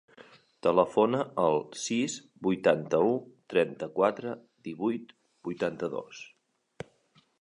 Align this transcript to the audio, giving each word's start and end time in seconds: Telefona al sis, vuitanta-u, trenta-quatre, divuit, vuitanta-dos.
Telefona 0.67 1.19
al 1.41 1.57
sis, 1.81 2.15
vuitanta-u, 2.47 3.11
trenta-quatre, 3.55 4.35
divuit, 4.71 5.15
vuitanta-dos. 5.49 6.25